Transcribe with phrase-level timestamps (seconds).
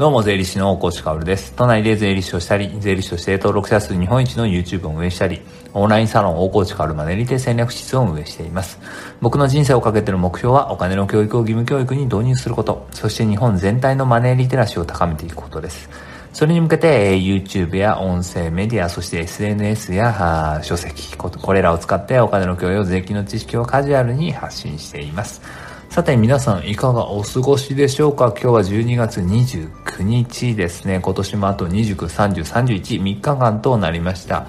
[0.00, 1.52] どうも、税理士の大河内薫です。
[1.52, 5.42] 都内で税理士をしたり、税理士として登録者数日本一の YouTube を運営したり、
[5.74, 8.78] オンラインサロン大河内薫マネリテ戦略室を運営しています。
[9.20, 15.90] 僕の人生をかけての目標は、お金の教育を義務教育に導入すること、そして日本全体のマネーリテラシーを高めていくことです。
[16.32, 25.42] それに向けて、YouTube や音声メディア、そして SNS や書籍、これらを使ってお金の教養、税金の知識をカジュアルに発信しています。
[25.90, 28.28] さて皆さんいかがお過ごしでしょうか？
[28.28, 31.00] 今日は12月29日ですね。
[31.00, 34.46] 今年もあと29、30、31、3日間となりました。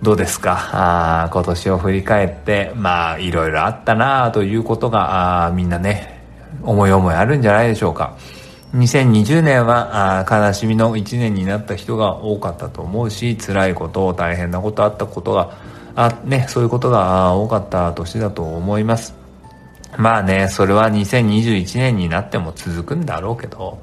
[0.00, 1.24] どうですか？
[1.26, 6.24] あ今年を振り返って、まあいろいろあったなということがあみんなね、
[6.62, 8.16] 思い思いあるんじゃないでしょうか。
[8.72, 15.58] 2020年は悲しみの1年になった人が多かったと思うし、辛いこと、大変なことあったことが、
[15.94, 19.22] あね、そういうことが多かった年だと思います。
[19.98, 23.80] まあね、それは2021年になっても続くんだろうけど、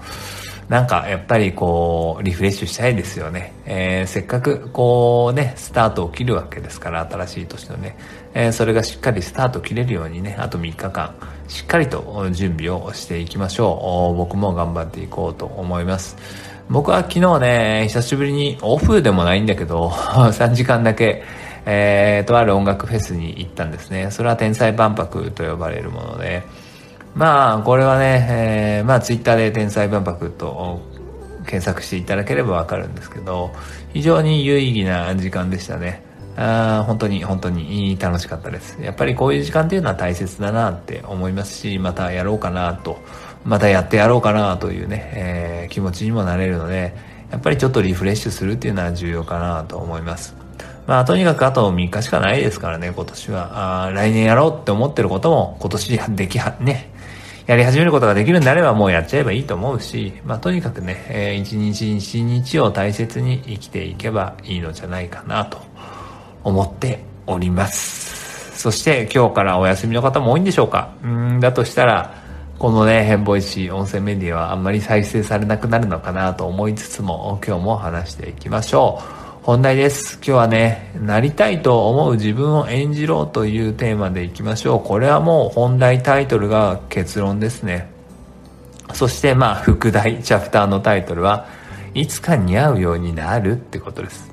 [0.71, 3.53] なんかやっぱりこう、リフレッシュしたいですよね。
[3.65, 7.97] えー、せっかくこうね、スタートを切るわけですから、新しい年のね。
[8.33, 11.13] えー、それがしっかりスタート切れるようにね、あと3日間、
[11.49, 14.17] しっかりと準備をしていきましょう。
[14.17, 16.15] 僕も頑張っていこうと思います。
[16.69, 21.23] 僕は昨日ね、久しぶりにオフでもないんだけど、 3時間だけ、
[21.65, 24.09] えー、とある音楽フェスに行ったんですね。
[24.11, 26.43] それは天才万博と呼ばれるもので、
[27.15, 30.81] まあ、これはね、えー、まあ、ツイッターで天才万博と
[31.45, 33.51] 検索していただければわかるんですけど、
[33.93, 36.03] 非常に有意義な時間でしたね。
[36.37, 38.81] あ本当に本当に楽しかったです。
[38.81, 42.99] やっぱりこういう時間っていうのは大切だなって思いますし、またやろうかなと、
[43.43, 46.95] またやってやろうかなというね、えー、気持ちにもなれるので、
[47.31, 50.35] やっぱりちょっとリフレッシュするっていうのは重要かなと思います。
[50.87, 53.85] まあ、とにかくあと3日しかないですからね、今年は。
[53.85, 56.91] あ来年やろうって思ってることも、今年できは、ね、
[57.47, 65.59] やり始めることができるんであればもうやっちゃえばいいと思うし、まあ、とにかくね、えー、一日一日を大切に生きていけばいいのじゃないかなと
[66.43, 68.57] 思っております。
[68.57, 72.15] そして今日からお休みの方も多いんでしょうかうんだとしたら、
[72.59, 79.20] このね、変ボイシー音声メディアはあんまり再生されなくなるのかなと思いつつも、今日も話していきましょう。
[79.43, 80.17] 本題です。
[80.17, 84.87] 今日はね、なりたいと思う自分を演じろというテーマでいきましょう。
[84.87, 87.91] これはもう本題タイトルが結論ですね。
[88.93, 91.47] そしてまあ副題、チャプターのタイトルは、
[91.95, 94.31] いつか似合うようになるってことです。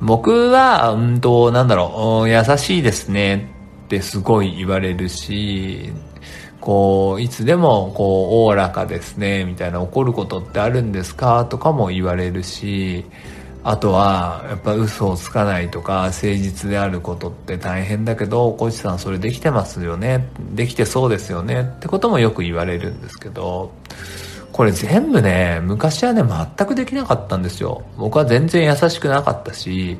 [0.00, 3.50] 僕は、うんと、なんだろう、優しいですね
[3.84, 5.92] ってすごい言われるし、
[6.58, 11.44] こう、いつでも、こう、おおらかですね、みたいな怒ることってあるんですか？
[11.44, 13.04] とかも言われるし、
[13.64, 20.28] あとは、やっぱ嘘をつかないとか、誠実であることって大変だけど、コーチさんそれできてますよね。
[20.54, 21.60] できてそうですよね。
[21.76, 23.72] ってこともよく言われるんですけど、
[24.50, 27.82] これ全部ね、昔はね、全くできなかったんですよ。
[27.96, 29.96] 僕は全然優しくなかったし、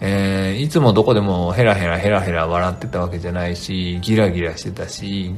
[0.00, 5.34] えー、いつもどこでもヘラヘラヘラヘラ笑ってたわけじゃないし、ギラギラしてたし、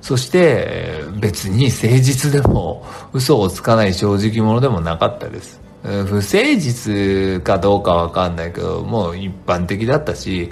[0.00, 5.65] そして別に誠実でも嘘をつかない正直者でもなかったです。
[5.82, 10.50] 不誠実かどうかわかんないけど、もう一般的だったし、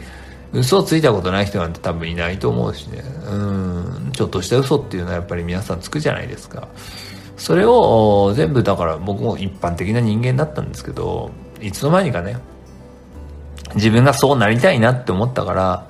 [0.53, 3.03] 嘘をついたことない人なんて多分いないと思うしね。
[3.29, 6.69] うん、ちょっとした嘘っていうのはやっぱり皆さんつくじゃないですか。
[7.37, 12.37] それを全部だから僕も一般的な人間だったんですけど、いつの間にかね、
[13.75, 15.89] 自分がそうなりたいなって思ったから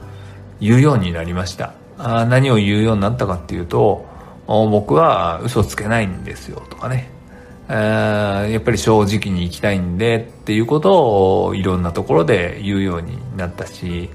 [0.60, 1.74] 言うようになりました。
[1.98, 4.06] あ何を言うようになったかっていうと、
[4.46, 7.10] 僕は嘘つけないんですよとかね。
[7.68, 14.10] やっぱり正直に行きたいんでっていうことをいろんなところで言うようになったし、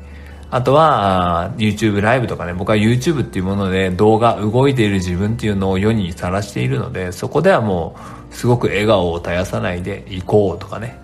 [0.51, 7.95] あとは YouTube ライブとかね、僕は YouTube っていうもので動画動いている自分っていうのを世にさらしているので、そこではも
[8.31, 10.99] うすごく笑顔を絶やさないで行こうとかね、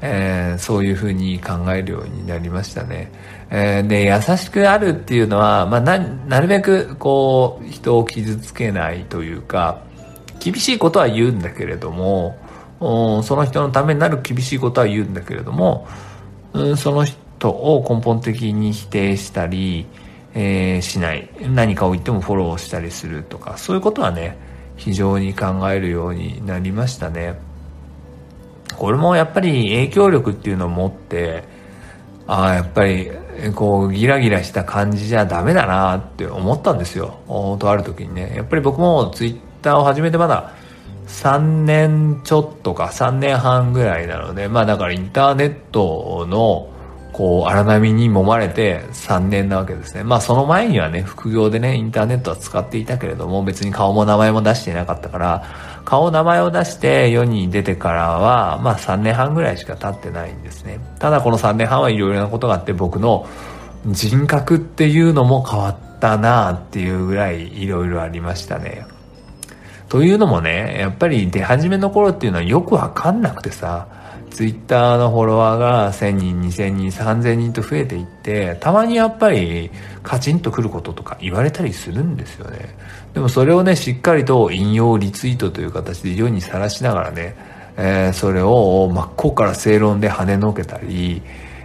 [0.00, 3.12] えー、そういうふうに考えるようになりましたね。
[3.50, 9.82] えー、で、優しくあるっていうのは、まあ、な、なるべくこう人を傷つけないというか、
[10.40, 12.36] 厳しいことは言うんだけれども、
[13.22, 15.86] その人のためになる厳しいことは言うんだけれども、
[16.76, 19.86] その人を根本的に否定したり、
[20.34, 21.28] えー、しない。
[21.54, 24.38] 何かを言ってもフォローしたりするとか、そういうことはね、
[24.76, 27.38] 非常に考えるようになりましたね。
[28.76, 31.44] これもやっぱり影響力っていうのを持って、
[32.26, 33.10] ああ、やっぱり、
[33.54, 37.18] こう、ギラギラした感じじゃダメだなって思ったんですよ。
[37.58, 38.32] とある時にね。
[38.36, 40.52] やっぱり僕もツイッターを始めてまだ
[41.10, 46.70] 3年ちょっとか3年半ぐらいなので、まあだからインターネットの、
[47.12, 50.04] こう、荒波に揉まれて3年なわけですね。
[50.04, 55.44] まあその前にはね、副業でね、インターネットは使っていたけれども、別に顔も名前も出していなかったから、
[55.84, 60.78] 顔名前を出して世に出てからは、まあ3年半ぐらいしか経ってないんですね。
[61.00, 63.28] ただこの3年半はいろいろなことがあって僕の
[63.86, 68.86] 人格っていうのも変わったなあっていうぐらいいろいろありましたね。
[69.90, 73.88] というのもね、やっぱり出始めの頃っていうのはよくわかんなくてさ、
[74.30, 79.68] ツイッターのフォロワーが1000人、2000人、3000人と増えていって、たまにやっぱり
[80.04, 82.76] カチンとくることとか言われたりするんですよね。
[83.14, 87.34] でもそれをね、しっかりと引用リツイートという形で世にさらしながらね、
[87.76, 91.20] えー、それを真っ向から正論で跳ねのけたり、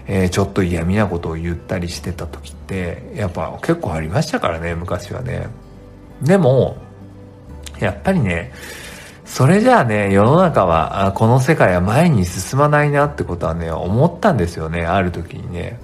[0.08, 5.48] えー、ちょっと嫌味なことを言ったりしてた時って、やっぱ結構ありましたからね、昔はね。
[6.24, 6.78] でも、
[7.80, 8.52] やっぱりね、
[9.26, 15.80] それじゃあね、世の中は、この世界は前に進まないなってことはね、思ったんですよね、ある時にね。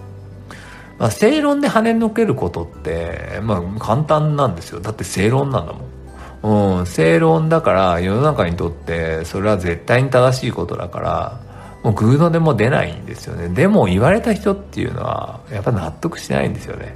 [1.00, 4.80] まあ、正論で跳ねのけることって、まあ、簡単なんですよ。
[4.80, 6.80] だって正論なんだもん。
[6.80, 11.40] うん、正論だから世の中にとってそれは絶対に正しいことだから、
[11.84, 13.50] もう偶のでも出ないんですよね。
[13.50, 16.96] でも言われた人っていうのは、やっぱ納得しないんですよね。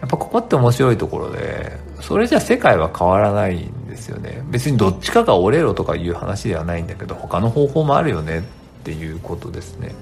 [0.00, 4.42] やっぱここって面白いところで、それじゃ世界は変わらないんですよね。
[4.46, 8.42] 別にどっちかが折れろとかいう話ではないんだけど他の方法もあるよねっ
[8.84, 9.94] ていうことですね。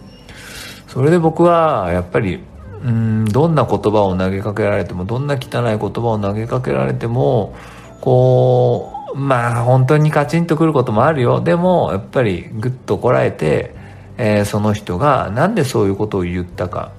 [0.87, 2.41] それで僕はやっぱり
[2.85, 7.57] うんどんな言葉を投げかけられてもどんな汚い言葉を投げかけられても
[8.01, 11.41] こうまあ本当にカチンとくることもあるよ。
[11.41, 13.75] でもやっぱりグッとこらえて、
[14.17, 16.93] えー、その人がなんでそういうことを言ったか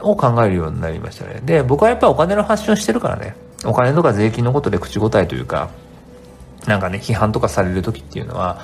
[0.00, 1.40] を考えるようになりましたね。
[1.44, 3.36] で僕はやっぱお金の発信をしてるからね。
[3.64, 5.70] お金とか税金のことで口答えというか
[6.66, 8.60] なんかね、批判とかされる時っていうのは、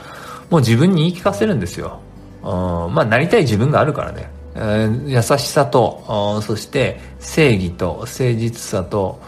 [0.51, 2.01] もう自分に言い聞かせるんですよ。
[2.43, 4.31] うん、まあ、なりたい自分があるからね。
[4.55, 9.21] えー、優しさと、そして正義と誠実さと、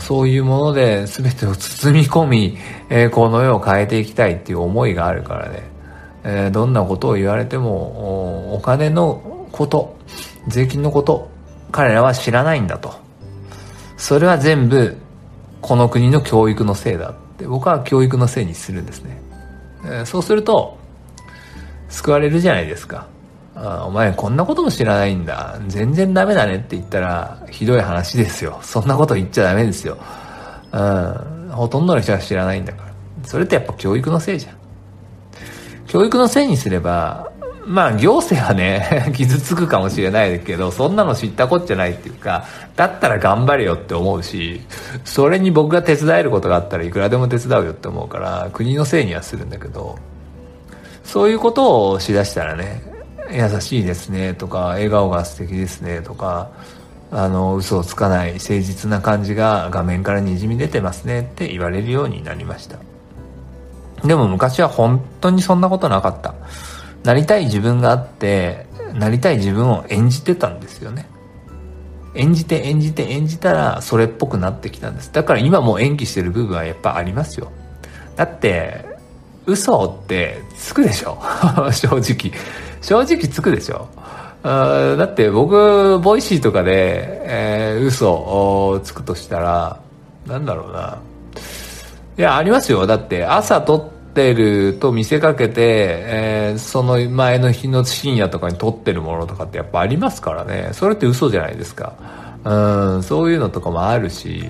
[0.00, 2.58] そういうもので全てを包み込み、
[2.90, 5.62] えー、この世を変えていきたいっていう思いがあるからね。
[6.24, 9.96] えー、どんなことを言われても、お金のこと、
[10.48, 11.30] 税金のこと、
[11.70, 12.92] 彼らは知らないんだと。
[13.96, 14.96] それは全部、
[15.60, 17.14] この国の教育のせいだ。
[17.38, 19.16] って僕は教育のせいにするんですね、
[19.84, 20.76] えー、そうすると
[21.88, 23.06] 救われるじゃないですか。
[23.54, 25.58] あお前こんなことも知らないんだ。
[25.66, 28.58] 全然ダメだねって言ったらひどい話ですよ。
[28.62, 29.96] そんなこと言っちゃダメですよ。
[30.72, 32.92] うんほとんどの人は知らないんだから。
[33.24, 34.56] それってやっぱ教育のせいじゃん。
[35.86, 37.32] 教育のせいにすれば
[37.68, 42.44] まあ行政はね 傷つくかもしれないけどそんなの知ったこっちゃないっていうか
[42.76, 44.62] だったら頑張れよって思うし
[45.04, 49.98] それに僕が手伝えることがあったらいくらでも手伝うよって思うから国のせいにはするんだけど
[51.04, 52.82] そういうことをしだしたらね
[53.30, 56.48] 優しいですねとか笑顔が素敵ですねとか
[57.10, 62.78] あの嘘をつかない誠実な感じが画面からにじみ出てますねって言われるようになりました。
[64.04, 66.34] でも昔は本当にそんなことなかった。
[67.08, 71.08] なりたい自分があってなりたい自分を演じてたんですよね。
[72.14, 75.10] 演じて演じて演じたらそれっぽくなってきたんです。
[75.10, 77.50] だから今も演技してる部分はやっぱありますよ。
[78.14, 78.84] だって
[79.46, 81.16] 嘘ってつくでしょ？
[81.72, 82.30] 正直。
[82.82, 83.88] 正直つくでしょ？
[84.42, 89.80] あだって僕ボイシーとかで、えー、嘘をつくとしたら
[90.26, 90.98] なんだろうな。
[92.18, 92.86] いやありますよ。
[92.86, 100.70] だって朝撮ってってると見せかけて、えー、その前の日の深夜とかに撮ってるものとかってやっぱありますからね。
[100.72, 101.94] それって嘘じゃないですか。
[102.44, 104.44] うんそういうのとかもあるし。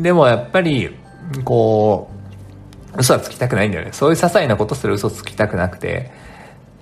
[0.00, 0.96] でもやっぱり
[1.44, 2.08] こ
[2.94, 3.92] う嘘はつきたくないんだよね。
[3.92, 6.10] そういう些細なことすら嘘つきたくなくて。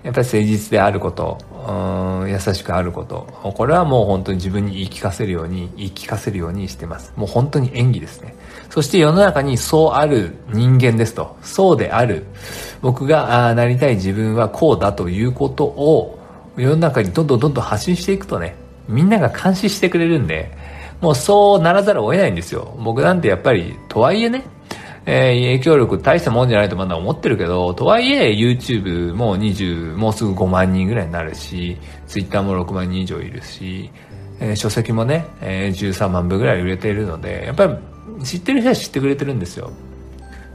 [0.02, 1.64] やっぱり誠実であること、うん、
[2.28, 3.26] 優しくあること。
[3.54, 7.12] これはもう本当に自分に言い聞かせるように、言い聞かせるようにしてます。
[7.16, 8.34] もう本当に演技ですね。
[8.70, 11.36] そして世の中にそうある人間ですと。
[11.42, 12.26] そうである。
[12.82, 16.18] 僕があなりたい自分はこうだということを
[16.56, 18.56] 世の中にどんどんどんどん発信していくとね、
[18.88, 20.50] みんなが監視してくれるんで、
[21.00, 22.76] もうそうならざるを得ないんですよ。
[22.78, 24.44] 僕なんてやっぱり、とはいえね、
[25.06, 33.90] えー、影響力大したもんじゃないとまだ思ってるけど、とはいえ YouTube も20、もうすぐ5万人ぐらいになるし、Twitter も6万人以上いるし、
[34.40, 39.70] えー、書籍もね、えー、13万部ぐらい売れているので、やっぱり知ってる人は知ってくれてるんですよ。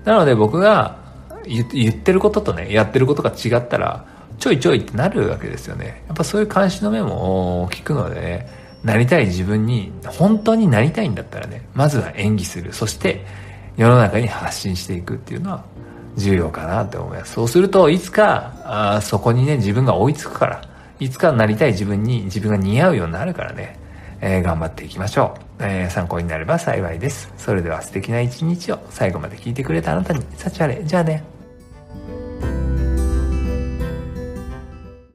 [0.03, 0.99] なので僕が
[1.47, 4.05] 言ってることとね、やってることが違ったら、
[4.37, 6.03] ちょいちょいってなるわけですよね。
[6.07, 8.47] やっぱそういう監視の目も聞くのでね、
[8.83, 12.73] なりたい自分に、本当になりたいんだったらね、まずは演技する。
[12.73, 13.25] そして、
[13.77, 15.65] 世の中に発信していくっていうのは
[16.17, 17.33] 重要かなって思います。
[17.33, 20.61] そうするといつかあそこにね自分が追いつくから
[20.99, 23.77] いつかなりたい自分に自分が似合うようになるからね、
[24.21, 25.63] えー、頑張っていきましょう。
[25.63, 27.33] えー、参考になれば幸いです。
[27.37, 30.81] それでは素敵な一日を最後まで聞いてくれたあなたに幸あれ。
[30.83, 31.34] じゃあね。